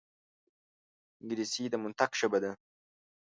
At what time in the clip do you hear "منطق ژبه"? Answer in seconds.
1.83-2.39